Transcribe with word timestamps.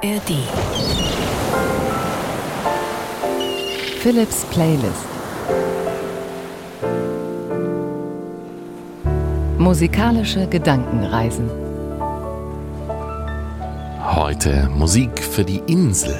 ARD. 0.00 0.30
Philips 4.00 4.44
Playlist. 4.52 5.08
Musikalische 9.58 10.46
Gedankenreisen. 10.46 11.50
Heute 14.14 14.68
Musik 14.72 15.20
für 15.20 15.44
die 15.44 15.62
Insel. 15.66 16.16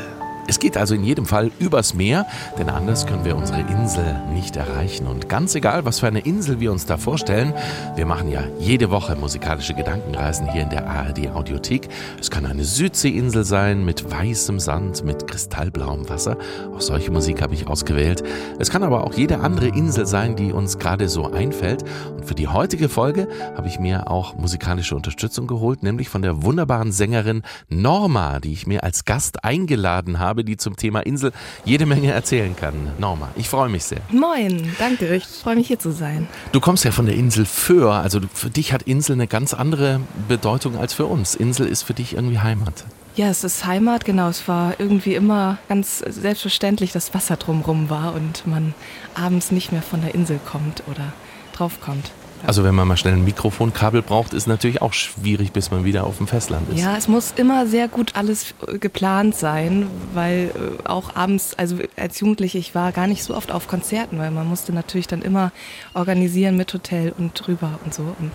Es 0.49 0.59
geht 0.59 0.79
also 0.79 0.95
in 0.95 1.05
jedem 1.05 1.27
Fall 1.27 1.51
übers 1.59 1.93
Meer, 1.93 2.25
denn 2.59 2.71
anders 2.71 3.05
können 3.05 3.27
wir 3.27 3.37
unsere 3.37 3.61
Insel 3.61 4.17
nicht 4.33 4.57
erreichen. 4.57 5.07
Und 5.07 5.29
ganz 5.29 5.55
egal, 5.55 5.85
was 5.85 6.01
für 6.01 6.07
eine 6.07 6.21
Insel 6.21 6.59
wir 6.59 6.73
uns 6.73 6.87
da 6.87 6.97
vorstellen, 6.97 7.53
wir 7.97 8.07
machen 8.07 8.31
ja 8.31 8.43
jede 8.59 8.91
Woche 8.91 9.15
musikalische 9.15 9.75
Gedankenreisen 9.75 10.51
hier 10.51 10.63
in 10.63 10.71
der 10.71 10.89
ARD 10.89 11.29
Audiothek. 11.35 11.91
Es 12.19 12.31
kann 12.31 12.47
eine 12.47 12.65
Südseeinsel 12.65 13.45
sein 13.45 13.85
mit 13.85 14.11
weißem 14.11 14.59
Sand, 14.59 15.05
mit 15.05 15.27
kristallblauem 15.27 16.09
Wasser. 16.09 16.39
Auch 16.75 16.81
solche 16.81 17.11
Musik 17.11 17.43
habe 17.43 17.53
ich 17.53 17.67
ausgewählt. 17.67 18.23
Es 18.59 18.71
kann 18.71 18.83
aber 18.83 19.05
auch 19.05 19.13
jede 19.13 19.41
andere 19.41 19.69
Insel 19.69 20.07
sein, 20.07 20.35
die 20.35 20.53
uns 20.53 20.79
gerade 20.79 21.11
so 21.11 21.31
einfällt. 21.31 21.85
Und 22.17 22.25
für 22.25 22.35
die 22.35 22.49
heutige 22.49 22.89
Folge 22.89 23.29
habe 23.55 23.69
ich 23.69 23.79
mir 23.79 24.11
auch 24.11 24.35
musikalische 24.35 24.97
Unterstützung 24.97 25.47
geholt, 25.47 25.83
nämlich 25.83 26.09
von 26.09 26.23
der 26.23 26.43
wunderbaren 26.43 26.91
Sängerin 26.91 27.43
Norma, 27.69 28.41
die 28.41 28.55
ich 28.55 28.67
mir 28.67 28.83
als 28.83 29.05
Gast 29.05 29.45
eingeladen 29.45 30.19
habe 30.19 30.38
habe, 30.39 30.45
die 30.45 30.57
zum 30.57 30.77
Thema 30.77 31.01
Insel 31.01 31.33
jede 31.65 31.85
Menge 31.85 32.13
erzählen 32.13 32.55
kann. 32.55 32.93
Norma, 32.99 33.31
ich 33.35 33.49
freue 33.49 33.69
mich 33.69 33.85
sehr. 33.85 34.01
Moin, 34.11 34.75
danke, 34.79 35.15
ich 35.15 35.25
freue 35.25 35.57
mich 35.57 35.67
hier 35.67 35.79
zu 35.79 35.91
sein. 35.91 36.29
Du 36.53 36.61
kommst 36.61 36.85
ja 36.85 36.93
von 36.93 37.07
der 37.07 37.17
Insel 37.17 37.45
Föhr, 37.45 37.95
also 37.95 38.21
für 38.33 38.51
dich 38.51 38.73
hat 38.73 38.83
Insel 38.83 39.15
eine 39.15 39.27
ganz 39.27 39.53
andere 39.53 40.01
Bedeutung 40.29 40.77
als 40.77 40.95
für 40.95 41.07
uns. 41.07 41.35
Insel 41.35 41.67
ist 41.67 41.83
für 41.83 41.95
dich 41.95 42.15
irgendwie 42.15 42.39
Heimat. 42.39 42.85
Ja, 43.17 43.29
es 43.29 43.43
ist 43.43 43.67
Heimat, 43.67 44.05
genau. 44.05 44.29
Es 44.29 44.47
war 44.47 44.79
irgendwie 44.79 45.17
immer 45.17 45.59
ganz 45.69 45.99
selbstverständlich, 45.99 46.93
dass 46.93 47.15
Wasser 47.15 47.37
drumherum 47.37 47.91
war 47.91 48.15
und 48.15 48.47
man 48.47 48.75
abends 49.15 49.51
nicht 49.51 49.73
mehr 49.73 49.83
von 49.83 50.03
der 50.03 50.15
Insel 50.15 50.39
kommt 50.49 50.85
oder 50.87 51.13
draufkommt. 51.53 52.13
Also 52.47 52.65
wenn 52.65 52.75
man 52.75 52.89
mal 52.89 52.97
schnell 52.97 53.15
ein 53.15 53.25
Mikrofonkabel 53.25 54.03
braucht, 54.03 54.33
ist 54.33 54.47
natürlich 54.47 54.81
auch 54.81 54.93
schwierig, 54.93 55.53
bis 55.53 55.71
man 55.71 55.85
wieder 55.85 56.05
auf 56.05 56.19
dem 56.19 56.27
Festland 56.27 56.69
ist. 56.71 56.81
Ja, 56.81 56.97
es 56.97 57.09
muss 57.09 57.33
immer 57.37 57.67
sehr 57.67 57.89
gut 57.89 58.15
alles 58.15 58.55
äh, 58.67 58.79
geplant 58.79 59.35
sein, 59.35 59.87
weil 60.15 60.51
äh, 60.55 60.89
auch 60.89 61.17
abends, 61.17 61.55
also 61.57 61.79
als 61.97 62.21
Jugendliche, 62.21 62.59
ich 62.59 62.75
war 62.75 62.93
gar 62.93 63.07
nicht 63.07 63.25
so 63.25 63.37
oft 63.37 63.53
auf 63.53 63.69
Konzerten, 63.69 64.19
weil 64.19 64.31
man 64.31 64.47
musste 64.47 64.73
natürlich 64.73 65.07
dann 65.07 65.23
immer 65.23 65.53
organisieren 65.95 66.57
mit 66.57 66.73
Hotel 66.73 67.13
und 67.17 67.35
drüber 67.35 67.79
und 67.85 67.93
so. 67.93 68.03
Und 68.19 68.33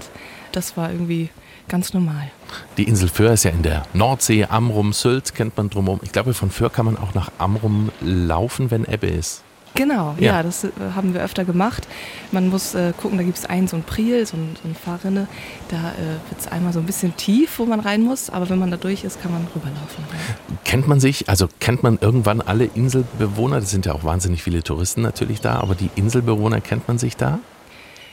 das 0.52 0.78
war 0.78 0.92
irgendwie 0.92 1.30
ganz 1.68 1.94
normal. 1.94 2.32
Die 2.78 2.84
Insel 2.84 3.10
Föhr 3.10 3.34
ist 3.34 3.44
ja 3.44 3.52
in 3.52 3.64
der 3.64 3.84
Nordsee, 3.94 4.46
Amrum, 4.46 4.94
Sylt 4.94 5.34
kennt 5.34 5.58
man 5.58 5.70
drumherum. 5.70 6.00
Ich 6.04 6.12
glaube, 6.12 6.34
von 6.34 6.52
Föhr 6.52 6.70
kann 6.70 6.86
man 6.86 6.98
auch 6.98 7.14
nach 7.14 7.32
Amrum 7.38 7.90
laufen, 8.02 8.70
wenn 8.70 8.86
Ebbe 8.86 9.08
ist. 9.08 9.44
Genau, 9.76 10.16
ja, 10.20 10.34
ja 10.34 10.44
das 10.44 10.64
äh, 10.64 10.70
haben 10.96 11.14
wir 11.14 11.22
öfter 11.22 11.46
gemacht. 11.46 11.88
Man 12.32 12.50
muss 12.50 12.76
äh, 12.76 12.94
gucken, 12.96 13.18
da 13.18 13.24
gibt 13.24 13.38
es 13.38 13.46
einen 13.46 13.68
so 13.68 13.76
ein 13.76 13.84
Priel, 13.84 14.26
so, 14.26 14.38
ein, 14.38 14.56
so 14.62 14.68
eine 14.68 14.76
Fahrrinne. 14.76 15.28
Da 15.70 15.78
äh, 15.78 16.30
wird 16.30 16.40
es 16.40 16.48
einmal 16.48 16.74
so 16.74 16.80
ein 16.80 16.86
bisschen 16.86 17.16
tief, 17.18 17.60
wo 17.60 17.66
man 17.66 17.80
rein 17.80 18.02
muss, 18.04 18.30
aber 18.30 18.50
wenn 18.50 18.60
man 18.60 18.72
da 18.72 18.78
durch 18.78 19.04
ist, 19.04 19.22
kann 19.22 19.32
man 19.32 19.48
rüberlaufen. 19.56 20.04
Ja. 20.12 20.56
Kennt 20.64 20.88
man 20.88 21.00
sich, 21.00 21.30
also 21.30 21.48
kennt 21.60 21.82
man 21.84 21.98
irgendwann 22.00 22.42
alle 22.42 22.66
Inselbewohner? 22.66 23.60
Das 23.60 23.72
sind 23.72 23.86
ja 23.86 23.94
auch 23.94 24.04
wahnsinnig 24.04 24.44
viele 24.44 24.64
Touristen 24.64 25.02
natürlich 25.02 25.42
da, 25.42 25.56
aber 25.60 25.76
die 25.76 25.90
Inselbewohner 25.96 26.62
kennt 26.62 26.88
man 26.88 26.98
sich 26.98 27.18
da? 27.18 27.40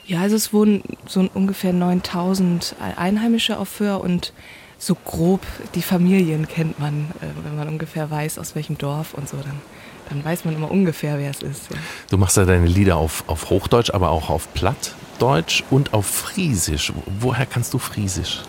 Ja, 0.06 0.22
also 0.22 0.36
es 0.36 0.52
wohnen 0.52 0.82
so 1.06 1.28
ungefähr 1.34 1.72
9000 1.72 2.74
Einheimische 2.96 3.58
auf 3.58 3.68
Föhr 3.68 4.00
und 4.00 4.32
so 4.78 4.94
grob 4.94 5.42
die 5.74 5.82
Familien 5.82 6.48
kennt 6.48 6.80
man, 6.80 7.10
äh, 7.20 7.26
wenn 7.44 7.54
man 7.54 7.68
ungefähr 7.68 8.10
weiß, 8.10 8.38
aus 8.38 8.54
welchem 8.54 8.78
Dorf 8.78 9.12
und 9.12 9.28
so 9.28 9.36
dann 9.36 9.60
dann 10.10 10.24
weiß 10.24 10.44
man 10.44 10.54
immer 10.54 10.70
ungefähr, 10.70 11.18
wer 11.18 11.30
es 11.30 11.40
ist. 11.40 11.70
Ja. 11.70 11.76
Du 12.10 12.18
machst 12.18 12.36
ja 12.36 12.44
deine 12.44 12.66
Lieder 12.66 12.96
auf, 12.96 13.24
auf 13.28 13.48
Hochdeutsch, 13.48 13.90
aber 13.90 14.10
auch 14.10 14.28
auf 14.28 14.52
Plattdeutsch 14.52 15.62
und 15.70 15.94
auf 15.94 16.06
Friesisch. 16.06 16.92
Woher 17.20 17.46
kannst 17.46 17.72
du 17.72 17.78
Friesisch? 17.78 18.42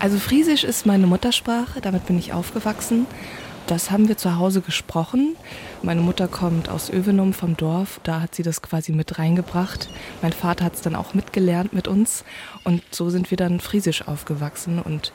Also 0.00 0.18
Friesisch 0.18 0.64
ist 0.64 0.86
meine 0.86 1.06
Muttersprache, 1.06 1.80
damit 1.80 2.06
bin 2.06 2.18
ich 2.18 2.32
aufgewachsen. 2.32 3.06
Das 3.66 3.90
haben 3.90 4.08
wir 4.08 4.18
zu 4.18 4.36
Hause 4.36 4.60
gesprochen. 4.60 5.36
Meine 5.82 6.02
Mutter 6.02 6.28
kommt 6.28 6.68
aus 6.68 6.90
Övenum 6.90 7.32
vom 7.32 7.56
Dorf, 7.56 7.98
da 8.02 8.20
hat 8.20 8.34
sie 8.34 8.42
das 8.42 8.60
quasi 8.60 8.92
mit 8.92 9.18
reingebracht. 9.18 9.88
Mein 10.20 10.34
Vater 10.34 10.66
hat 10.66 10.74
es 10.74 10.82
dann 10.82 10.94
auch 10.94 11.14
mitgelernt 11.14 11.72
mit 11.72 11.88
uns 11.88 12.24
und 12.62 12.82
so 12.90 13.08
sind 13.08 13.30
wir 13.30 13.38
dann 13.38 13.60
friesisch 13.60 14.06
aufgewachsen. 14.06 14.78
Und 14.80 15.12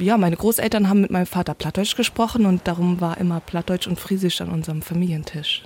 ja, 0.00 0.18
meine 0.18 0.36
Großeltern 0.36 0.88
haben 0.88 1.02
mit 1.02 1.12
meinem 1.12 1.26
Vater 1.26 1.54
Plattdeutsch 1.54 1.94
gesprochen 1.94 2.44
und 2.44 2.66
darum 2.66 3.00
war 3.00 3.18
immer 3.18 3.38
Plattdeutsch 3.38 3.86
und 3.86 4.00
Friesisch 4.00 4.40
an 4.40 4.48
unserem 4.48 4.82
Familientisch. 4.82 5.62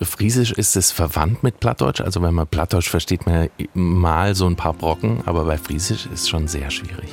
Friesisch 0.00 0.52
ist 0.52 0.76
es 0.76 0.92
verwandt 0.92 1.42
mit 1.42 1.60
Plattdeutsch. 1.60 2.00
Also 2.00 2.22
wenn 2.22 2.32
man 2.32 2.46
Plattdeutsch 2.46 2.88
versteht 2.88 3.26
man 3.26 3.50
mal 3.74 4.34
so 4.34 4.46
ein 4.46 4.56
paar 4.56 4.72
Brocken, 4.72 5.22
aber 5.26 5.44
bei 5.44 5.58
Friesisch 5.58 6.06
ist 6.06 6.22
es 6.22 6.28
schon 6.30 6.48
sehr 6.48 6.70
schwierig. 6.70 7.10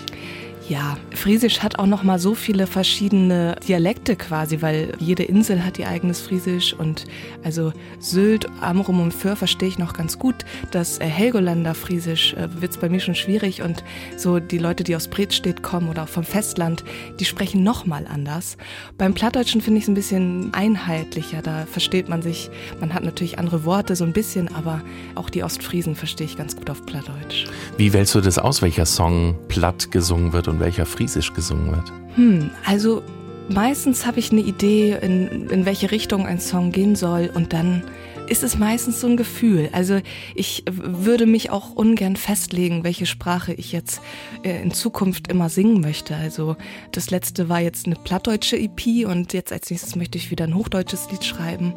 Ja, 0.70 0.98
Friesisch 1.12 1.62
hat 1.62 1.80
auch 1.80 1.86
noch 1.86 2.04
mal 2.04 2.20
so 2.20 2.36
viele 2.36 2.68
verschiedene 2.68 3.56
Dialekte 3.66 4.18
quasi, 4.18 4.62
weil 4.62 4.94
jede 5.00 5.24
Insel 5.24 5.64
hat 5.64 5.80
ihr 5.80 5.88
eigenes 5.88 6.20
Friesisch 6.20 6.74
und 6.74 7.06
also 7.42 7.72
Sylt, 8.00 8.48
Amrum 8.60 9.00
und 9.00 9.14
Föhr 9.14 9.38
verstehe 9.38 9.70
ich 9.70 9.80
noch 9.80 9.94
ganz 9.94 10.20
gut. 10.20 10.36
Das 10.72 11.00
äh, 11.00 11.06
Helgolander 11.06 11.74
Friesisch 11.74 12.34
äh, 12.34 12.50
wird 12.62 12.72
es 12.72 12.78
bei 12.78 12.90
mir 12.90 13.00
schon 13.00 13.16
schwierig 13.16 13.62
und 13.62 13.82
so 14.18 14.40
die 14.40 14.58
Leute, 14.58 14.84
die 14.84 14.98
aus 14.98 15.08
Bredstedt 15.08 15.64
kommen 15.64 15.88
oder 15.88 16.06
vom 16.06 16.26
Festland, 16.26 16.84
die 17.18 17.26
sprechen 17.26 17.64
noch 17.64 17.86
mal 17.86 18.06
anders. 18.06 18.58
Beim 18.98 19.14
Plattdeutschen 19.14 19.62
finde 19.62 19.78
ich 19.78 19.86
es 19.86 19.90
ein 19.90 19.96
bisschen 19.96 20.54
einheitlicher, 20.54 21.42
da 21.42 21.66
versteht 21.66 22.10
man 22.10 22.22
sich, 22.22 22.50
man 22.82 22.94
hat 22.94 23.06
natürlich 23.06 23.40
andere 23.40 23.64
Worte 23.64 23.96
so 23.96 24.04
ein 24.04 24.12
bisschen, 24.12 24.54
aber 24.54 24.82
auch 25.16 25.30
die 25.30 25.46
Ostfriesen 25.46 25.96
verstehe 25.96 26.28
ich 26.28 26.36
ganz 26.36 26.58
gut 26.58 26.70
auf 26.70 26.86
Plattdeutsch. 26.86 27.46
Wie 27.78 27.94
wählst 27.94 28.14
du 28.16 28.20
das 28.20 28.38
aus, 28.38 28.62
welcher 28.62 28.86
Song 28.86 29.38
platt 29.48 29.92
gesungen 29.92 30.34
wird 30.34 30.50
und 30.50 30.57
und 30.58 30.64
welcher 30.64 30.86
Friesisch 30.86 31.34
gesungen 31.34 31.72
wird? 31.72 31.92
Hm, 32.16 32.50
also 32.66 33.04
meistens 33.50 34.06
habe 34.06 34.20
ich 34.20 34.32
eine 34.32 34.42
Idee, 34.42 34.98
in, 35.02 35.50
in 35.50 35.66
welche 35.66 35.92
Richtung 35.92 36.26
ein 36.26 36.40
Song 36.40 36.72
gehen 36.72 36.96
soll 36.96 37.32
und 37.34 37.54
dann 37.54 37.84
ist 38.28 38.44
es 38.44 38.58
meistens 38.58 39.00
so 39.00 39.08
ein 39.08 39.16
Gefühl. 39.16 39.70
Also 39.72 40.02
ich 40.36 40.66
würde 40.70 41.26
mich 41.26 41.50
auch 41.50 41.76
ungern 41.76 42.18
festlegen, 42.18 42.84
welche 42.84 43.06
Sprache 43.06 43.54
ich 43.54 43.72
jetzt 43.72 44.02
äh, 44.44 44.62
in 44.62 44.72
Zukunft 44.72 45.32
immer 45.32 45.48
singen 45.48 45.80
möchte. 45.80 46.14
Also 46.16 46.58
das 46.92 47.10
letzte 47.10 47.48
war 47.48 47.62
jetzt 47.62 47.86
eine 47.86 47.96
plattdeutsche 47.96 48.58
EP 48.58 49.08
und 49.08 49.32
jetzt 49.32 49.54
als 49.54 49.70
nächstes 49.70 49.96
möchte 49.96 50.18
ich 50.18 50.30
wieder 50.30 50.44
ein 50.44 50.56
hochdeutsches 50.56 51.10
Lied 51.10 51.24
schreiben 51.24 51.74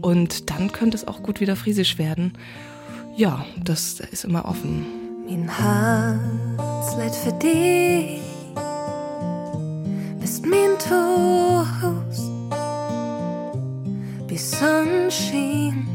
und 0.00 0.50
dann 0.50 0.70
könnte 0.70 0.96
es 0.96 1.08
auch 1.08 1.22
gut 1.22 1.40
wieder 1.40 1.56
friesisch 1.56 1.98
werden. 1.98 2.34
Ja, 3.16 3.44
das 3.64 3.98
ist 3.98 4.24
immer 4.24 4.44
offen. 4.44 4.97
Mein 5.30 5.46
Herz 5.46 6.96
lädt 6.96 7.14
für 7.14 7.32
dich, 7.32 8.22
bist 10.20 10.46
mein 10.46 10.78
Toast, 10.78 12.30
wie 14.26 14.38
Sonnenschein. 14.38 15.86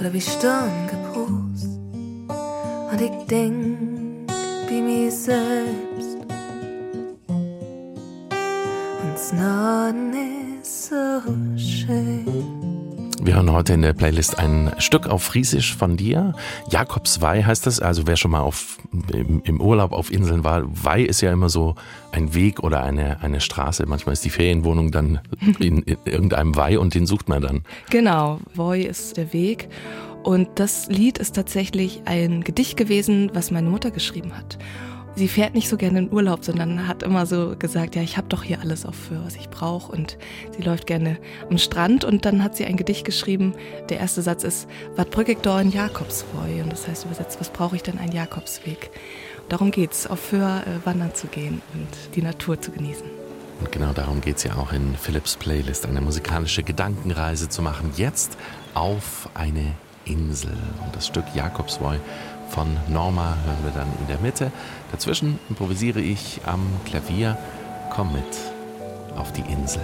Oder 0.00 0.12
wie 0.14 0.20
Sturmgebrust. 0.22 1.78
Und 2.90 3.00
ich 3.00 3.26
denk 3.26 3.93
heute 13.54 13.72
in 13.72 13.82
der 13.82 13.92
Playlist 13.92 14.38
ein 14.38 14.72
Stück 14.78 15.06
auf 15.06 15.22
Friesisch 15.22 15.74
von 15.74 15.96
dir. 15.96 16.34
Jakobswei 16.70 17.42
heißt 17.42 17.66
das. 17.66 17.80
Also 17.80 18.06
wer 18.06 18.16
schon 18.16 18.32
mal 18.32 18.40
auf, 18.40 18.78
im, 19.12 19.42
im, 19.44 19.60
Urlaub 19.60 19.92
auf 19.92 20.12
Inseln 20.12 20.44
war, 20.44 20.64
Wei 20.66 21.02
ist 21.02 21.20
ja 21.20 21.32
immer 21.32 21.48
so 21.48 21.74
ein 22.12 22.34
Weg 22.34 22.60
oder 22.60 22.82
eine, 22.82 23.22
eine 23.22 23.40
Straße. 23.40 23.86
Manchmal 23.86 24.14
ist 24.14 24.24
die 24.24 24.30
Ferienwohnung 24.30 24.90
dann 24.90 25.20
in, 25.58 25.82
in 25.82 25.98
irgendeinem 26.04 26.56
Wei 26.56 26.78
und 26.78 26.94
den 26.94 27.06
sucht 27.06 27.28
man 27.28 27.42
dann. 27.42 27.62
Genau, 27.90 28.40
Woi 28.54 28.82
ist 28.82 29.16
der 29.16 29.32
Weg. 29.32 29.68
Und 30.22 30.48
das 30.56 30.88
Lied 30.88 31.18
ist 31.18 31.34
tatsächlich 31.34 32.02
ein 32.06 32.42
Gedicht 32.44 32.76
gewesen, 32.76 33.30
was 33.34 33.50
meine 33.50 33.68
Mutter 33.68 33.90
geschrieben 33.90 34.36
hat 34.36 34.58
sie 35.16 35.28
fährt 35.28 35.54
nicht 35.54 35.68
so 35.68 35.76
gerne 35.76 36.00
in 36.00 36.12
Urlaub, 36.12 36.44
sondern 36.44 36.86
hat 36.88 37.02
immer 37.02 37.26
so 37.26 37.54
gesagt, 37.58 37.94
ja, 37.94 38.02
ich 38.02 38.16
habe 38.16 38.28
doch 38.28 38.42
hier 38.42 38.60
alles 38.60 38.84
auf 38.86 38.94
für, 38.94 39.24
was 39.24 39.36
ich 39.36 39.48
brauche. 39.48 39.92
Und 39.92 40.18
sie 40.56 40.62
läuft 40.62 40.86
gerne 40.86 41.18
am 41.50 41.58
Strand 41.58 42.04
und 42.04 42.24
dann 42.24 42.42
hat 42.42 42.56
sie 42.56 42.64
ein 42.64 42.76
Gedicht 42.76 43.04
geschrieben. 43.04 43.54
Der 43.88 43.98
erste 43.98 44.22
Satz 44.22 44.44
ist, 44.44 44.68
wat 44.96 45.10
brück 45.10 45.28
ich 45.28 45.38
da 45.38 45.60
in 45.60 45.70
Jakobswoi? 45.70 46.62
Und 46.62 46.72
das 46.72 46.88
heißt 46.88 47.04
übersetzt, 47.04 47.40
was 47.40 47.50
brauche 47.50 47.76
ich 47.76 47.82
denn 47.82 47.98
ein 47.98 48.12
Jakobsweg? 48.12 48.90
Darum 49.48 49.70
geht's, 49.70 50.06
auf 50.06 50.20
Föhr 50.20 50.62
äh, 50.66 50.86
wandern 50.86 51.14
zu 51.14 51.26
gehen 51.26 51.60
und 51.74 52.16
die 52.16 52.22
Natur 52.22 52.60
zu 52.60 52.70
genießen. 52.70 53.06
Und 53.60 53.70
genau 53.70 53.92
darum 53.92 54.20
geht 54.20 54.38
es 54.38 54.44
ja 54.44 54.56
auch 54.56 54.72
in 54.72 54.96
Philips 54.96 55.36
Playlist, 55.36 55.86
eine 55.86 56.00
musikalische 56.00 56.62
Gedankenreise 56.62 57.48
zu 57.48 57.62
machen. 57.62 57.92
Jetzt 57.96 58.36
auf 58.74 59.28
eine 59.34 59.74
Insel. 60.04 60.52
Und 60.84 60.94
das 60.94 61.06
Stück 61.06 61.24
Jakobswoi 61.34 61.98
von 62.48 62.76
Norma 62.88 63.36
hören 63.44 63.64
wir 63.64 63.72
dann 63.72 63.88
in 64.00 64.06
der 64.06 64.18
Mitte. 64.18 64.52
Dazwischen 64.92 65.38
improvisiere 65.48 66.00
ich 66.00 66.40
am 66.46 66.60
Klavier 66.84 67.36
Komm 67.90 68.12
mit 68.12 68.24
auf 69.16 69.32
die 69.32 69.42
Insel. 69.42 69.82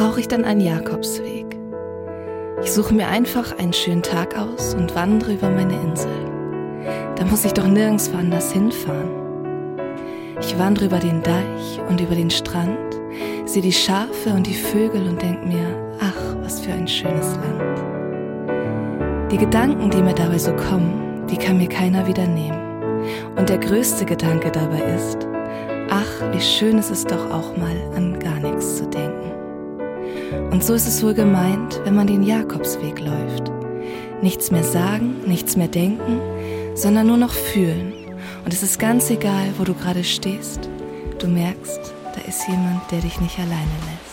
Brauche 0.00 0.20
ich 0.20 0.28
dann 0.28 0.46
einen 0.46 0.62
Jakobsweg? 0.62 1.58
Ich 2.62 2.72
suche 2.72 2.94
mir 2.94 3.08
einfach 3.08 3.58
einen 3.58 3.74
schönen 3.74 4.02
Tag 4.02 4.34
aus 4.34 4.72
und 4.72 4.94
wandere 4.94 5.34
über 5.34 5.50
meine 5.50 5.78
Insel. 5.78 6.10
Da 7.16 7.26
muss 7.26 7.44
ich 7.44 7.52
doch 7.52 7.66
nirgends 7.66 8.10
woanders 8.10 8.50
hinfahren. 8.50 9.10
Ich 10.40 10.58
wandere 10.58 10.86
über 10.86 10.98
den 11.00 11.22
Deich 11.22 11.80
und 11.86 12.00
über 12.00 12.14
den 12.14 12.30
Strand, 12.30 12.98
sehe 13.44 13.60
die 13.60 13.74
Schafe 13.74 14.30
und 14.30 14.46
die 14.46 14.54
Vögel 14.54 15.06
und 15.06 15.20
denke 15.20 15.46
mir, 15.46 15.98
ach, 16.00 16.36
was 16.42 16.60
für 16.60 16.72
ein 16.72 16.88
schönes 16.88 17.36
Land. 17.36 17.82
Die 19.30 19.36
Gedanken, 19.36 19.90
die 19.90 20.02
mir 20.02 20.14
dabei 20.14 20.38
so 20.38 20.56
kommen, 20.56 21.26
die 21.30 21.36
kann 21.36 21.58
mir 21.58 21.68
keiner 21.68 22.06
wieder 22.06 22.26
nehmen. 22.26 23.04
Und 23.36 23.50
der 23.50 23.58
größte 23.58 24.06
Gedanke 24.06 24.50
dabei 24.50 24.80
ist, 24.96 25.28
ach, 25.90 26.32
wie 26.32 26.40
schön 26.40 26.78
ist 26.78 26.90
es 26.90 27.04
doch 27.04 27.30
auch 27.30 27.54
mal 27.58 27.76
an 27.94 28.18
gar 28.18 28.38
nichts 28.40 28.76
zu 28.76 28.86
denken. 28.86 29.29
Und 30.50 30.64
so 30.64 30.74
ist 30.74 30.88
es 30.88 31.02
wohl 31.02 31.14
gemeint, 31.14 31.80
wenn 31.84 31.94
man 31.94 32.08
den 32.08 32.24
Jakobsweg 32.24 32.98
läuft. 32.98 33.50
Nichts 34.20 34.50
mehr 34.50 34.64
sagen, 34.64 35.22
nichts 35.26 35.56
mehr 35.56 35.68
denken, 35.68 36.20
sondern 36.74 37.06
nur 37.06 37.16
noch 37.16 37.32
fühlen. 37.32 37.92
Und 38.44 38.52
es 38.52 38.62
ist 38.62 38.78
ganz 38.78 39.10
egal, 39.10 39.46
wo 39.58 39.64
du 39.64 39.74
gerade 39.74 40.02
stehst. 40.02 40.68
Du 41.20 41.28
merkst, 41.28 41.80
da 42.14 42.20
ist 42.28 42.48
jemand, 42.48 42.90
der 42.90 43.00
dich 43.00 43.20
nicht 43.20 43.38
alleine 43.38 43.60
lässt. 43.60 44.09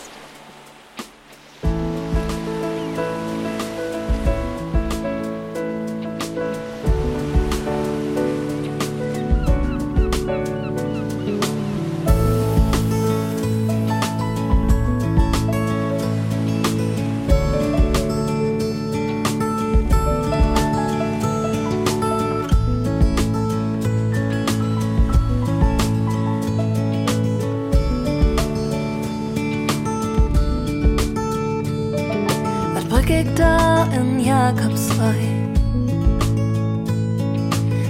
jakobsreu. 34.48 35.22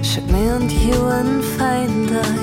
Schick 0.03 0.29
mir 0.31 0.55
und 0.55 0.71
Ewan 0.71 1.41
feindei. 1.57 2.39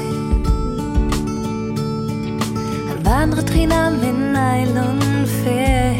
An 2.90 3.04
wandre 3.04 3.44
Trina 3.44 3.90
min 3.90 4.34
eilen 4.34 5.26
fair. 5.42 5.94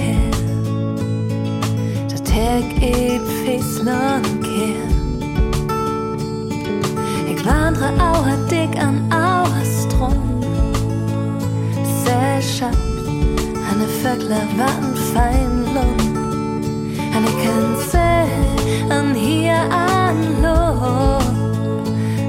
Da 2.11 2.16
tag 2.30 2.66
eb 2.80 3.25
fes 3.44 3.82
lang 3.85 4.25
kehr. 4.46 4.88
Ich 7.32 7.44
wandre 7.44 7.88
auer 8.08 8.38
dick 8.50 8.73
an 8.87 8.96
auer 9.12 9.64
Sehr 12.04 12.40
schön, 12.40 12.78
eine 13.70 13.87
Vögler 14.00 14.46
waren 14.56 14.94
fein 15.12 15.65
alle 17.16 17.32
Grenze 17.42 17.99
an 18.90 19.14
hier 19.14 19.54
an 19.70 20.42
Lob, 20.42 21.23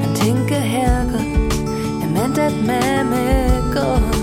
an 0.02 0.14
Tinke 0.16 0.56
Herrgott, 0.56 1.54
im 2.02 2.16
Endet 2.16 2.66
Memme 2.66 3.62
Gott. 3.74 4.17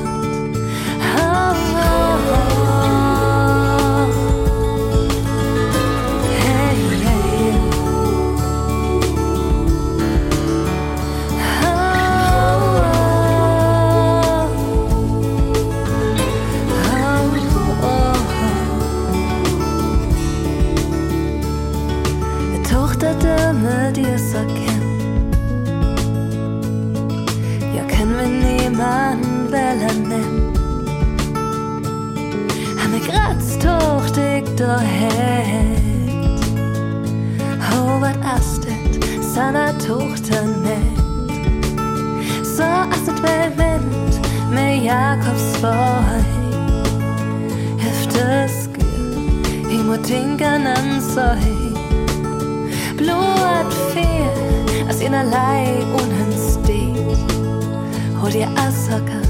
asaka, 58.56 59.21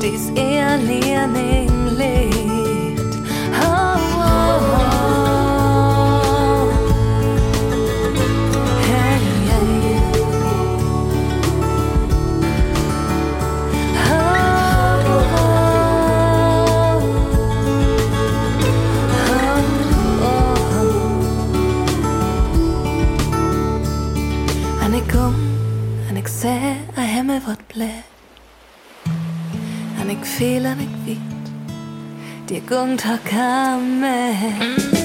dies 0.00 0.30
eher 0.34 0.78
Lehrling 0.78 1.96
lebt. 1.96 2.35
fehler 30.38 30.74
meg 30.76 30.88
hvit. 31.04 31.52
Det 32.48 32.62
gungt 32.68 33.02
har 33.02 33.18
kammet. 33.24 34.95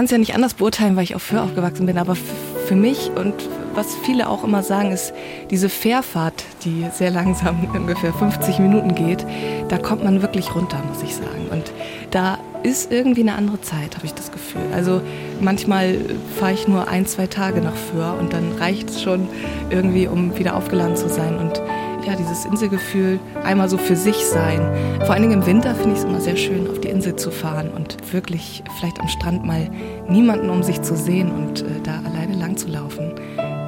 Kann 0.00 0.06
es 0.06 0.12
ja 0.12 0.16
nicht 0.16 0.34
anders 0.34 0.54
beurteilen, 0.54 0.96
weil 0.96 1.04
ich 1.04 1.14
auf 1.14 1.22
Föhr 1.22 1.42
aufgewachsen 1.42 1.84
bin, 1.84 1.98
aber 1.98 2.14
für 2.14 2.74
mich 2.74 3.10
und 3.14 3.34
was 3.74 3.94
viele 3.96 4.30
auch 4.30 4.44
immer 4.44 4.62
sagen, 4.62 4.92
ist 4.92 5.12
diese 5.50 5.68
Fährfahrt, 5.68 6.42
die 6.64 6.86
sehr 6.90 7.10
langsam, 7.10 7.68
ungefähr 7.74 8.14
50 8.14 8.60
Minuten 8.60 8.94
geht, 8.94 9.26
da 9.68 9.76
kommt 9.76 10.02
man 10.02 10.22
wirklich 10.22 10.54
runter, 10.54 10.82
muss 10.88 11.02
ich 11.02 11.14
sagen. 11.14 11.48
Und 11.50 11.70
da 12.12 12.38
ist 12.62 12.92
irgendwie 12.92 13.22
eine 13.22 13.34
andere 13.34 13.60
Zeit, 13.60 13.96
habe 13.96 14.06
ich 14.06 14.14
das 14.14 14.30
Gefühl. 14.32 14.62
Also 14.72 15.00
manchmal 15.40 15.96
fahre 16.38 16.52
ich 16.52 16.68
nur 16.68 16.88
ein, 16.88 17.06
zwei 17.06 17.26
Tage 17.26 17.60
nach 17.60 17.74
Föhr 17.74 18.16
und 18.18 18.32
dann 18.32 18.52
reicht 18.58 18.90
es 18.90 19.02
schon 19.02 19.28
irgendwie, 19.70 20.06
um 20.06 20.38
wieder 20.38 20.56
aufgeladen 20.56 20.96
zu 20.96 21.08
sein. 21.08 21.38
Und 21.38 21.60
ja, 22.06 22.16
dieses 22.16 22.44
Inselgefühl 22.44 23.20
einmal 23.44 23.68
so 23.68 23.78
für 23.78 23.96
sich 23.96 24.16
sein. 24.16 24.60
Vor 25.04 25.10
allen 25.12 25.22
Dingen 25.22 25.42
im 25.42 25.46
Winter 25.46 25.74
finde 25.74 25.92
ich 25.92 25.98
es 25.98 26.04
immer 26.04 26.20
sehr 26.20 26.36
schön, 26.36 26.68
auf 26.68 26.80
die 26.80 26.88
Insel 26.88 27.16
zu 27.16 27.30
fahren 27.30 27.70
und 27.70 27.96
wirklich 28.12 28.62
vielleicht 28.78 29.00
am 29.00 29.08
Strand 29.08 29.44
mal 29.44 29.70
niemanden 30.08 30.50
um 30.50 30.62
sich 30.62 30.80
zu 30.82 30.96
sehen 30.96 31.30
und 31.30 31.62
äh, 31.62 31.66
da 31.82 32.00
alleine 32.04 32.36
lang 32.36 32.56
zu 32.56 32.68
laufen. 32.68 33.12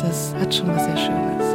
Das 0.01 0.35
hat 0.41 0.55
schon 0.55 0.69
was 0.69 0.85
sehr 0.85 0.97
Schönes. 0.97 1.52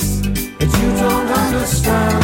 This 0.00 0.20
that 0.58 0.70
you 0.80 0.88
don't 1.02 1.30
understand. 1.44 2.22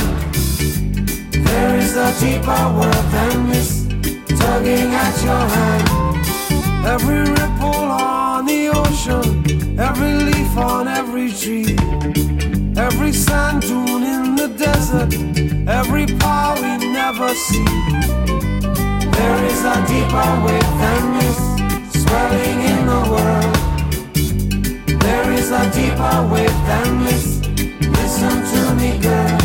There 1.47 1.77
is 1.79 1.97
a 1.97 2.11
deeper 2.21 2.65
world 2.77 3.07
than 3.15 3.49
this 3.49 3.87
tugging 4.41 4.93
at 4.95 5.17
your 5.25 5.45
hand. 5.57 5.87
Every 6.87 7.21
ripple 7.21 7.89
on 7.91 8.47
the 8.47 8.69
ocean, 8.69 9.79
every 9.79 10.15
leaf 10.29 10.57
on 10.57 10.89
every 10.89 11.33
tree, 11.33 11.77
every 12.77 13.13
sand 13.13 13.63
dune 13.63 14.05
in 14.15 14.37
the 14.37 14.49
desert, 14.57 15.13
every 15.69 16.07
power 16.07 16.55
we 16.57 16.93
never 16.93 17.29
see. 17.35 17.69
There 19.17 19.41
is 19.51 19.61
a 19.65 19.77
deeper 19.93 20.31
wave 20.45 20.73
than 20.83 21.03
this 21.19 21.39
swelling 22.03 22.61
in 22.73 22.81
the 22.93 23.03
world. 23.13 23.57
There 25.01 25.33
is 25.33 25.51
a 25.51 25.65
deeper 25.79 26.17
wave 26.33 26.59
than 26.71 27.05
this. 27.05 27.36
Listen 28.19 28.41
to 28.55 28.75
me, 28.77 28.99
girl. 28.99 29.39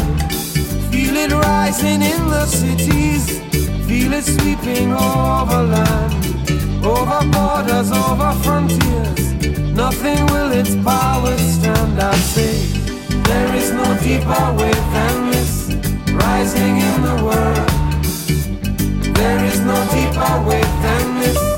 Feel 0.92 1.18
it 1.18 1.32
rising 1.34 2.02
in 2.02 2.26
the 2.30 2.46
cities. 2.46 3.42
Feel 3.86 4.14
it 4.14 4.24
sweeping 4.24 4.94
over 4.94 5.64
land, 5.74 6.14
over 6.82 7.20
borders, 7.34 7.92
over 7.92 8.32
frontiers. 8.44 9.34
Nothing 9.76 10.26
will 10.28 10.54
its 10.54 10.74
power 10.86 11.38
stand. 11.38 12.00
I 12.00 12.16
say 12.16 12.64
there 13.28 13.54
is 13.56 13.74
no 13.74 13.84
deeper 14.00 14.56
wave 14.58 14.86
than 14.96 15.32
this 15.32 15.76
rising 16.14 16.78
in 16.78 17.02
the 17.02 17.18
world. 17.26 17.70
There 19.18 19.44
is 19.48 19.60
no 19.60 19.76
deeper 19.92 20.48
wave 20.48 20.76
than 20.82 21.20
this. 21.20 21.51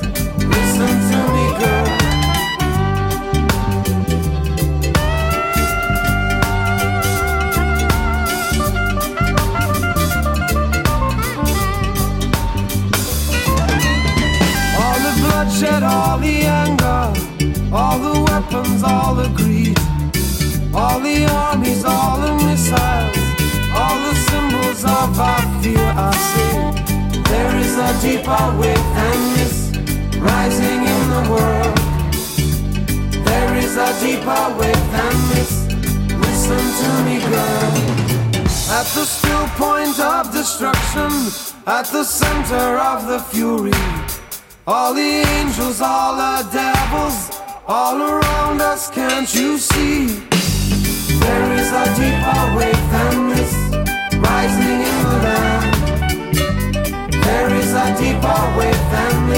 Wave 28.27 28.87
than 28.95 29.19
this 29.35 29.55
rising 30.19 30.81
in 30.95 31.03
the 31.15 31.23
world. 31.29 31.77
There 33.25 33.55
is 33.57 33.75
a 33.75 33.91
deeper 33.99 34.43
wave 34.57 34.85
than 34.91 35.15
this. 35.31 35.67
Listen 36.25 36.63
to 36.81 36.89
me, 37.03 37.19
girl. 37.19 37.73
At 38.71 38.87
the 38.95 39.05
still 39.05 39.47
point 39.59 39.99
of 39.99 40.31
destruction, 40.31 41.11
at 41.67 41.85
the 41.87 42.03
center 42.03 42.77
of 42.79 43.07
the 43.07 43.19
fury. 43.19 43.73
All 44.65 44.93
the 44.93 45.23
angels, 45.37 45.81
all 45.81 46.15
the 46.15 46.49
devils, 46.49 47.41
all 47.67 48.01
around 48.01 48.61
us, 48.61 48.89
can't 48.89 49.33
you 49.35 49.57
see? 49.57 50.07
There 51.19 51.53
is 51.59 51.69
a 51.71 51.85
deeper 51.99 52.55
wave 52.55 52.85
than 52.91 53.29
this, 53.29 53.53
rising 54.17 54.79
in 54.91 55.03
the 55.03 55.19
land. 55.23 55.52
There 57.43 57.55
is 57.55 57.73
a 57.73 57.87
deeper 57.99 58.57
wave 58.57 58.83
than 58.93 59.32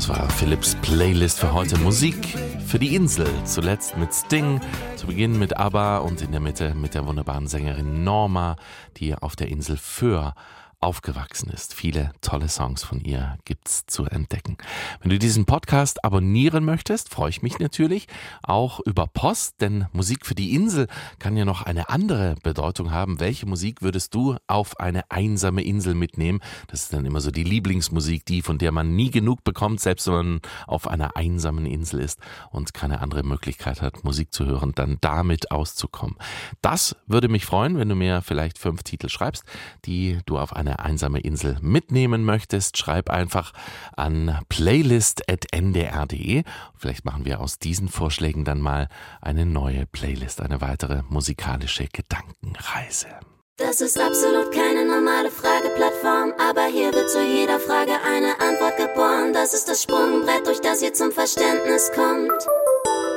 Das 0.00 0.08
war 0.08 0.30
Philips 0.30 0.76
Playlist 0.76 1.40
für 1.40 1.52
heute. 1.52 1.76
Musik 1.76 2.34
für 2.66 2.78
die 2.78 2.94
Insel. 2.94 3.26
Zuletzt 3.44 3.98
mit 3.98 4.14
Sting, 4.14 4.58
zu 4.96 5.06
Beginn 5.06 5.38
mit 5.38 5.58
ABBA 5.58 5.98
und 5.98 6.22
in 6.22 6.32
der 6.32 6.40
Mitte 6.40 6.74
mit 6.74 6.94
der 6.94 7.06
wunderbaren 7.06 7.46
Sängerin 7.46 8.02
Norma, 8.02 8.56
die 8.96 9.14
auf 9.14 9.36
der 9.36 9.48
Insel 9.48 9.76
Föhr 9.76 10.32
aufgewachsen 10.80 11.50
ist. 11.50 11.74
Viele 11.74 12.12
tolle 12.22 12.48
Songs 12.48 12.82
von 12.82 13.00
ihr 13.00 13.36
gibt's 13.44 13.84
zu 13.86 14.06
entdecken. 14.06 14.56
Wenn 15.00 15.10
du 15.10 15.18
diesen 15.18 15.44
Podcast 15.44 16.04
abonnieren 16.04 16.64
möchtest, 16.64 17.10
freue 17.10 17.28
ich 17.28 17.42
mich 17.42 17.58
natürlich 17.58 18.08
auch 18.42 18.80
über 18.80 19.06
Post, 19.06 19.60
denn 19.60 19.86
Musik 19.92 20.24
für 20.24 20.34
die 20.34 20.54
Insel 20.54 20.86
kann 21.18 21.36
ja 21.36 21.44
noch 21.44 21.62
eine 21.62 21.90
andere 21.90 22.36
Bedeutung 22.42 22.92
haben. 22.92 23.20
Welche 23.20 23.44
Musik 23.44 23.82
würdest 23.82 24.14
du 24.14 24.36
auf 24.46 24.80
eine 24.80 25.10
einsame 25.10 25.62
Insel 25.62 25.94
mitnehmen? 25.94 26.40
Das 26.68 26.84
ist 26.84 26.94
dann 26.94 27.04
immer 27.04 27.20
so 27.20 27.30
die 27.30 27.44
Lieblingsmusik, 27.44 28.24
die 28.24 28.40
von 28.40 28.56
der 28.56 28.72
man 28.72 28.96
nie 28.96 29.10
genug 29.10 29.44
bekommt, 29.44 29.80
selbst 29.80 30.06
wenn 30.06 30.14
man 30.14 30.40
auf 30.66 30.88
einer 30.88 31.14
einsamen 31.14 31.66
Insel 31.66 32.00
ist 32.00 32.18
und 32.52 32.72
keine 32.72 33.00
andere 33.02 33.22
Möglichkeit 33.22 33.82
hat, 33.82 34.02
Musik 34.02 34.32
zu 34.32 34.46
hören, 34.46 34.72
dann 34.74 34.96
damit 35.02 35.50
auszukommen. 35.50 36.16
Das 36.62 36.96
würde 37.06 37.28
mich 37.28 37.44
freuen, 37.44 37.76
wenn 37.76 37.90
du 37.90 37.94
mir 37.94 38.22
vielleicht 38.22 38.58
fünf 38.58 38.82
Titel 38.82 39.10
schreibst, 39.10 39.44
die 39.84 40.18
du 40.24 40.38
auf 40.38 40.54
eine 40.70 40.78
einsame 40.78 41.20
Insel 41.20 41.56
mitnehmen 41.60 42.24
möchtest. 42.24 42.78
Schreib 42.78 43.10
einfach 43.10 43.52
an 43.96 44.38
playlist.ndr.de. 44.48 46.44
Vielleicht 46.76 47.04
machen 47.04 47.24
wir 47.24 47.40
aus 47.40 47.58
diesen 47.58 47.88
Vorschlägen 47.88 48.44
dann 48.44 48.60
mal 48.60 48.88
eine 49.20 49.46
neue 49.46 49.86
Playlist, 49.86 50.40
eine 50.40 50.60
weitere 50.60 51.02
musikalische 51.08 51.86
Gedankenreise. 51.92 53.08
Das 53.56 53.80
ist 53.82 54.00
absolut 54.00 54.52
keine 54.52 54.86
normale 54.86 55.30
Frageplattform, 55.30 56.32
aber 56.38 56.64
hier 56.66 56.94
wird 56.94 57.10
zu 57.10 57.22
jeder 57.22 57.60
Frage 57.60 57.92
eine 57.92 58.40
Antwort 58.40 58.78
geboren. 58.78 59.34
Das 59.34 59.52
ist 59.52 59.68
das 59.68 59.82
Sprungbrett, 59.82 60.46
durch 60.46 60.60
das 60.60 60.80
ihr 60.80 60.94
zum 60.94 61.12
Verständnis 61.12 61.90
kommt. 61.94 62.46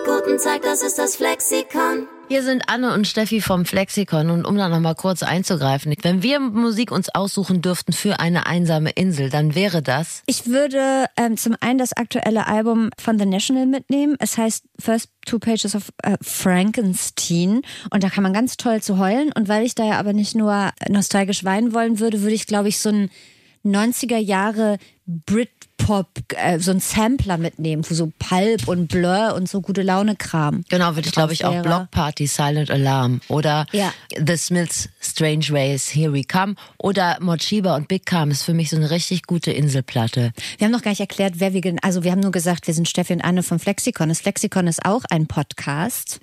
Guten 0.05 0.37
Tag, 0.37 0.63
das 0.63 0.81
ist 0.81 0.99
das 0.99 1.15
Flexikon. 1.15 2.07
Hier 2.27 2.43
sind 2.43 2.63
Anne 2.67 2.93
und 2.93 3.07
Steffi 3.07 3.39
vom 3.39 3.63
Flexikon 3.63 4.31
und 4.31 4.45
um 4.45 4.57
da 4.57 4.67
nochmal 4.67 4.95
kurz 4.95 5.23
einzugreifen, 5.23 5.95
wenn 6.01 6.21
wir 6.21 6.41
Musik 6.41 6.91
uns 6.91 7.07
aussuchen 7.07 7.61
dürften 7.61 7.93
für 7.93 8.19
eine 8.19 8.45
einsame 8.45 8.89
Insel, 8.89 9.29
dann 9.29 9.55
wäre 9.55 9.81
das. 9.81 10.21
Ich 10.25 10.47
würde 10.47 11.05
ähm, 11.15 11.37
zum 11.37 11.55
einen 11.61 11.77
das 11.79 11.93
aktuelle 11.93 12.47
Album 12.47 12.89
von 12.99 13.17
The 13.17 13.25
National 13.25 13.65
mitnehmen. 13.65 14.17
Es 14.19 14.37
heißt 14.37 14.65
First 14.77 15.09
Two 15.25 15.39
Pages 15.39 15.73
of 15.73 15.93
äh, 16.03 16.17
Frankenstein 16.21 17.61
und 17.89 18.03
da 18.03 18.09
kann 18.09 18.23
man 18.23 18.33
ganz 18.33 18.57
toll 18.57 18.81
zu 18.81 18.97
heulen. 18.97 19.31
Und 19.31 19.47
weil 19.47 19.65
ich 19.65 19.73
da 19.73 19.85
ja 19.85 19.99
aber 19.99 20.11
nicht 20.11 20.35
nur 20.35 20.71
nostalgisch 20.89 21.45
weinen 21.45 21.73
wollen 21.73 21.99
würde, 21.99 22.21
würde 22.21 22.35
ich, 22.35 22.45
glaube 22.45 22.67
ich, 22.67 22.79
so 22.79 22.89
ein 22.89 23.09
90er 23.65 24.17
Jahre 24.17 24.77
Britpop, 25.83 26.07
äh, 26.35 26.59
so 26.59 26.71
ein 26.71 26.79
Sampler 26.79 27.37
mitnehmen, 27.37 27.83
wo 27.87 27.93
so 27.93 28.11
Pulp 28.19 28.67
und 28.67 28.87
Blur 28.87 29.33
und 29.35 29.49
so 29.49 29.61
gute 29.61 29.81
Laune 29.81 30.15
Kram. 30.15 30.63
Genau, 30.69 30.95
würde 30.95 31.07
ich 31.07 31.13
glaube 31.13 31.33
ich 31.33 31.45
auch 31.45 31.53
wäre. 31.53 31.63
Block 31.63 31.91
Party 31.91 32.27
Silent 32.27 32.71
Alarm 32.71 33.21
oder 33.27 33.65
Ja. 33.71 33.93
The 34.17 34.37
Smiths 34.37 34.89
Strange 35.01 35.49
Ways 35.49 35.93
Here 35.93 36.13
We 36.13 36.23
Come 36.23 36.55
oder 36.77 37.17
Mochiba 37.19 37.75
und 37.75 37.87
Big 37.87 38.05
Calm 38.05 38.31
ist 38.31 38.43
für 38.43 38.53
mich 38.53 38.69
so 38.69 38.77
eine 38.77 38.89
richtig 38.89 39.23
gute 39.23 39.51
Inselplatte. 39.51 40.31
Wir 40.57 40.65
haben 40.65 40.71
noch 40.71 40.81
gar 40.81 40.91
nicht 40.91 41.01
erklärt, 41.01 41.35
wer 41.37 41.53
wir, 41.53 41.75
also 41.81 42.03
wir 42.03 42.11
haben 42.11 42.21
nur 42.21 42.31
gesagt, 42.31 42.67
wir 42.67 42.73
sind 42.73 42.87
Steffi 42.87 43.13
und 43.13 43.21
Anne 43.21 43.43
vom 43.43 43.59
Flexikon. 43.59 44.09
Das 44.09 44.21
Flexikon 44.21 44.67
ist 44.67 44.85
auch 44.85 45.03
ein 45.09 45.27
Podcast. 45.27 46.19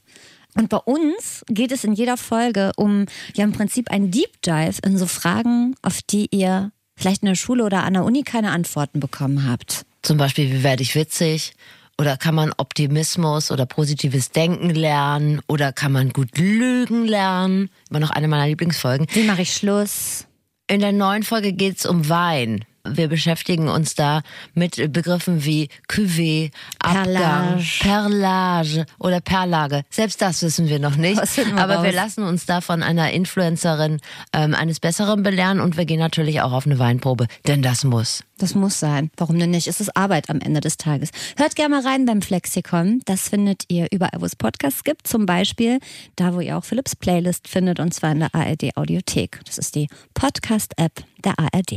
Und 0.56 0.68
bei 0.68 0.78
uns 0.78 1.44
geht 1.48 1.70
es 1.70 1.84
in 1.84 1.92
jeder 1.92 2.16
Folge 2.16 2.72
um 2.76 3.06
ja 3.34 3.44
im 3.44 3.52
Prinzip 3.52 3.90
ein 3.90 4.10
Deep 4.10 4.42
Dive 4.42 4.78
in 4.84 4.98
so 4.98 5.06
Fragen, 5.06 5.76
auf 5.82 6.02
die 6.02 6.26
ihr 6.32 6.72
vielleicht 7.00 7.22
in 7.22 7.28
der 7.28 7.34
Schule 7.34 7.64
oder 7.64 7.84
an 7.84 7.94
der 7.94 8.04
Uni 8.04 8.22
keine 8.22 8.50
Antworten 8.50 9.00
bekommen 9.00 9.48
habt. 9.48 9.86
Zum 10.02 10.18
Beispiel, 10.18 10.50
wie 10.50 10.62
werde 10.62 10.82
ich 10.82 10.94
witzig? 10.94 11.54
Oder 11.98 12.16
kann 12.16 12.34
man 12.34 12.52
Optimismus 12.56 13.50
oder 13.50 13.66
positives 13.66 14.30
Denken 14.30 14.70
lernen? 14.70 15.40
Oder 15.48 15.72
kann 15.72 15.92
man 15.92 16.10
gut 16.10 16.38
lügen 16.38 17.06
lernen? 17.06 17.68
Immer 17.90 18.00
noch 18.00 18.10
eine 18.10 18.28
meiner 18.28 18.46
Lieblingsfolgen. 18.46 19.06
Wie 19.12 19.24
mache 19.24 19.42
ich 19.42 19.52
Schluss? 19.52 20.26
In 20.66 20.80
der 20.80 20.92
neuen 20.92 21.22
Folge 21.22 21.52
geht's 21.52 21.84
um 21.84 22.08
Wein. 22.08 22.64
Wir 22.88 23.08
beschäftigen 23.08 23.68
uns 23.68 23.94
da 23.94 24.22
mit 24.54 24.92
Begriffen 24.92 25.44
wie 25.44 25.68
Cuvée, 25.88 26.50
Abgang, 26.78 27.04
Perlage. 27.04 27.64
Perlage 27.80 28.86
oder 28.98 29.20
Perlage. 29.20 29.82
Selbst 29.90 30.22
das 30.22 30.42
wissen 30.42 30.68
wir 30.68 30.78
noch 30.78 30.96
nicht. 30.96 31.20
Wir 31.36 31.56
Aber 31.56 31.82
wir 31.82 31.90
raus. 31.90 31.94
lassen 31.94 32.22
uns 32.24 32.46
da 32.46 32.60
von 32.60 32.82
einer 32.82 33.10
Influencerin 33.12 34.00
ähm, 34.32 34.54
eines 34.54 34.80
Besseren 34.80 35.22
belehren 35.22 35.60
und 35.60 35.76
wir 35.76 35.84
gehen 35.84 35.98
natürlich 35.98 36.40
auch 36.40 36.52
auf 36.52 36.66
eine 36.66 36.78
Weinprobe, 36.78 37.26
denn 37.46 37.62
das 37.62 37.84
muss. 37.84 38.24
Das 38.38 38.54
muss 38.54 38.80
sein. 38.80 39.10
Warum 39.18 39.38
denn 39.38 39.50
nicht? 39.50 39.66
Es 39.66 39.80
ist 39.80 39.94
Arbeit 39.96 40.30
am 40.30 40.40
Ende 40.40 40.60
des 40.60 40.78
Tages. 40.78 41.10
Hört 41.36 41.56
gerne 41.56 41.76
mal 41.76 41.86
rein 41.86 42.06
beim 42.06 42.22
Flexikon. 42.22 43.02
Das 43.04 43.28
findet 43.28 43.64
ihr 43.68 43.86
überall, 43.90 44.20
wo 44.20 44.24
es 44.24 44.34
Podcasts 44.34 44.82
gibt. 44.82 45.06
Zum 45.06 45.26
Beispiel 45.26 45.78
da, 46.16 46.34
wo 46.34 46.40
ihr 46.40 46.56
auch 46.56 46.64
Philips 46.64 46.96
Playlist 46.96 47.48
findet, 47.48 47.80
und 47.80 47.92
zwar 47.92 48.12
in 48.12 48.20
der 48.20 48.34
ARD 48.34 48.76
Audiothek. 48.76 49.40
Das 49.44 49.58
ist 49.58 49.74
die 49.74 49.88
Podcast-App 50.14 51.04
der 51.22 51.34
ARD. 51.38 51.76